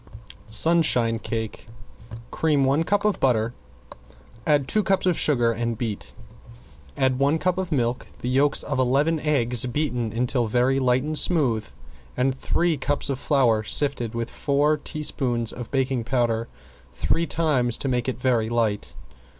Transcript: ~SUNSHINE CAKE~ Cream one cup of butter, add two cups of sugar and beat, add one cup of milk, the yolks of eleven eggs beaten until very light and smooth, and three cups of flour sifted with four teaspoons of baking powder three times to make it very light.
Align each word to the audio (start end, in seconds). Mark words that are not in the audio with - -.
~SUNSHINE 0.47 1.19
CAKE~ 1.19 1.67
Cream 2.31 2.63
one 2.63 2.83
cup 2.83 3.05
of 3.05 3.19
butter, 3.19 3.53
add 4.47 4.67
two 4.67 4.81
cups 4.81 5.05
of 5.05 5.15
sugar 5.15 5.51
and 5.51 5.77
beat, 5.77 6.15
add 6.97 7.19
one 7.19 7.37
cup 7.37 7.59
of 7.59 7.71
milk, 7.71 8.07
the 8.17 8.27
yolks 8.27 8.63
of 8.63 8.79
eleven 8.79 9.19
eggs 9.19 9.63
beaten 9.67 10.11
until 10.11 10.47
very 10.47 10.79
light 10.79 11.03
and 11.03 11.19
smooth, 11.19 11.67
and 12.17 12.33
three 12.33 12.77
cups 12.77 13.11
of 13.11 13.19
flour 13.19 13.63
sifted 13.63 14.15
with 14.15 14.31
four 14.31 14.75
teaspoons 14.75 15.53
of 15.53 15.69
baking 15.69 16.03
powder 16.03 16.47
three 16.93 17.27
times 17.27 17.77
to 17.77 17.87
make 17.87 18.09
it 18.09 18.19
very 18.19 18.49
light. 18.49 18.95